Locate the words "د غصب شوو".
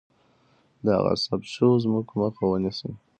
0.85-1.81